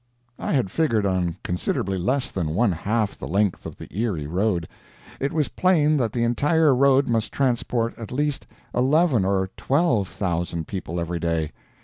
[0.39, 4.67] I had figured on considerably less than one half the length of the Erie road.
[5.19, 10.67] It was plain that the entire road must transport at least eleven or twelve thousand
[10.67, 11.51] people every day.